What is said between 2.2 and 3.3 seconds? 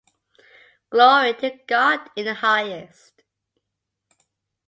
the Highest!